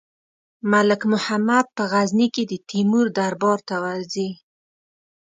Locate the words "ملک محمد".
0.71-1.65